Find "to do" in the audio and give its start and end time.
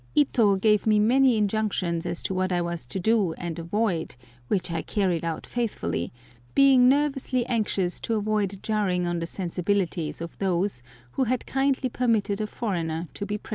2.87-3.33